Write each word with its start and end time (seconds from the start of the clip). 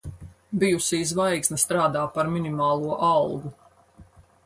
Bijusī 0.63 1.01
zvaigzne 1.09 1.61
strādā 1.65 2.07
par 2.17 2.33
minimālo 2.39 3.01
algu. 3.13 3.57